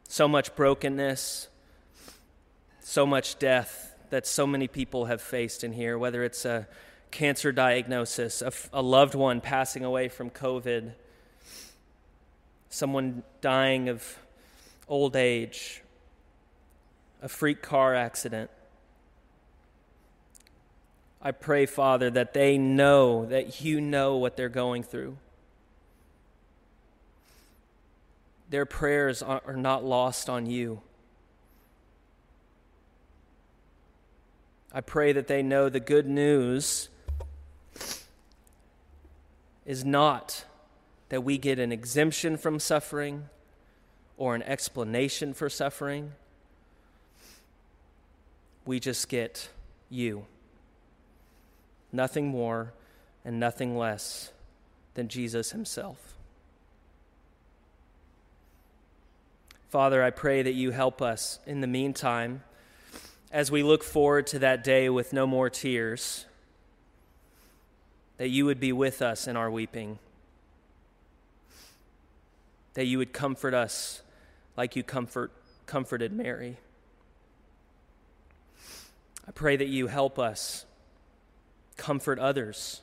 So 0.07 0.27
much 0.27 0.55
brokenness, 0.55 1.47
so 2.79 3.05
much 3.05 3.39
death 3.39 3.95
that 4.09 4.27
so 4.27 4.47
many 4.47 4.67
people 4.67 5.05
have 5.05 5.21
faced 5.21 5.63
in 5.63 5.73
here, 5.73 5.97
whether 5.97 6.23
it's 6.23 6.45
a 6.45 6.67
cancer 7.11 7.51
diagnosis, 7.51 8.41
a, 8.71 8.81
loved 8.81 9.13
one 9.13 9.39
passing 9.39 9.83
away 9.83 10.07
from 10.07 10.29
COVID, 10.29 10.93
someone 12.69 13.23
dying 13.41 13.89
of 13.89 14.17
old 14.87 15.15
age, 15.15 15.82
a 17.23 17.29
freak 17.29 17.61
car 17.61 17.95
accident. 17.95 18.51
I 21.21 21.31
pray, 21.31 21.65
Father, 21.65 22.09
that 22.09 22.33
they 22.33 22.57
know 22.57 23.25
that 23.27 23.61
you 23.61 23.79
know 23.79 24.17
what 24.17 24.35
they're 24.35 24.49
going 24.49 24.83
through. 24.83 25.17
Their 28.49 28.65
prayers 28.65 29.23
are 29.23 29.55
not 29.55 29.85
lost 29.85 30.29
on 30.29 30.47
you. 30.47 30.81
I 34.73 34.81
pray 34.81 35.13
that 35.13 35.27
they 35.27 35.41
know 35.41 35.69
the 35.69 35.79
good 35.79 36.05
news 36.05 36.89
is 39.65 39.85
not 39.85 40.43
that 41.07 41.21
we 41.23 41.37
get 41.37 41.57
an 41.57 41.71
exemption 41.71 42.35
from 42.35 42.59
suffering 42.59 43.29
or 44.17 44.35
an 44.35 44.43
explanation 44.43 45.33
for 45.33 45.49
suffering 45.49 46.11
we 48.65 48.79
just 48.79 49.09
get 49.09 49.49
you. 49.89 50.25
Nothing 51.91 52.27
more 52.27 52.73
and 53.23 53.39
nothing 53.39 53.77
less 53.77 54.31
than 54.95 55.07
Jesus 55.07 55.51
himself. 55.51 56.15
Father, 59.69 60.03
I 60.03 60.11
pray 60.11 60.43
that 60.43 60.53
you 60.53 60.71
help 60.71 61.01
us 61.01 61.39
in 61.47 61.61
the 61.61 61.67
meantime 61.67 62.43
as 63.31 63.49
we 63.49 63.63
look 63.63 63.83
forward 63.83 64.27
to 64.27 64.39
that 64.39 64.63
day 64.63 64.87
with 64.87 65.11
no 65.11 65.25
more 65.25 65.49
tears, 65.49 66.25
that 68.17 68.29
you 68.29 68.45
would 68.45 68.59
be 68.59 68.71
with 68.71 69.01
us 69.01 69.27
in 69.27 69.35
our 69.35 69.49
weeping, 69.49 69.97
that 72.75 72.85
you 72.85 72.99
would 72.99 73.11
comfort 73.11 73.55
us 73.55 74.03
like 74.55 74.75
you 74.75 74.83
comfort, 74.83 75.31
comforted 75.65 76.13
Mary. 76.13 76.57
I 79.27 79.31
pray 79.31 79.55
that 79.55 79.67
you 79.67 79.87
help 79.87 80.19
us 80.19 80.65
comfort 81.77 82.19
others. 82.19 82.81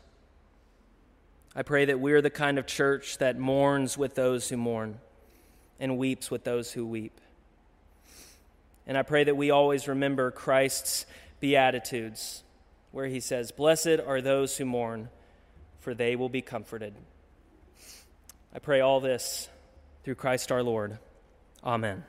I 1.55 1.63
pray 1.63 1.87
that 1.87 2.01
we're 2.01 2.23
the 2.23 2.31
kind 2.31 2.59
of 2.59 2.67
church 2.67 3.19
that 3.19 3.39
mourns 3.39 3.99
with 3.99 4.15
those 4.15 4.49
who 4.49 4.57
mourn 4.57 4.99
and 5.79 5.99
weeps 5.99 6.31
with 6.31 6.45
those 6.45 6.73
who 6.73 6.87
weep. 6.87 7.21
And 8.87 8.97
I 8.97 9.03
pray 9.03 9.25
that 9.25 9.37
we 9.37 9.51
always 9.51 9.89
remember 9.89 10.31
Christ's 10.31 11.07
Beatitudes, 11.41 12.45
where 12.93 13.07
he 13.07 13.21
says, 13.21 13.53
Blessed 13.53 14.01
are 14.07 14.21
those 14.21 14.57
who 14.57 14.65
mourn, 14.65 15.09
for 15.81 15.95
they 15.95 16.17
will 16.17 16.29
be 16.29 16.43
comforted. 16.43 16.95
I 18.55 18.59
pray 18.59 18.81
all 18.81 19.01
this 19.01 19.49
through 20.05 20.17
Christ 20.17 20.51
our 20.51 20.63
Lord. 20.63 20.99
Amen. 21.63 22.05